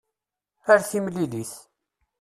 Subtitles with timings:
[0.71, 1.53] Ar timlilit!